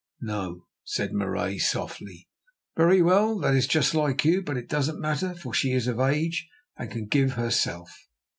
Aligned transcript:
"No," 0.21 0.65
said 0.83 1.13
Marais 1.13 1.59
softly. 1.59 2.27
"Very 2.75 3.03
well, 3.03 3.37
that 3.37 3.53
is 3.53 3.67
just 3.67 3.93
like 3.93 4.25
you, 4.25 4.41
but 4.41 4.57
it 4.57 4.67
doesn't 4.67 4.99
matter, 4.99 5.35
for 5.35 5.53
she 5.53 5.73
is 5.73 5.85
of 5.85 5.99
age 5.99 6.49
and 6.75 6.89
can 6.89 7.05
give 7.05 7.33
herself. 7.33 8.07